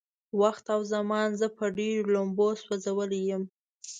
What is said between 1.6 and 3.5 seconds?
ډېرو لمبو سوځولی يم.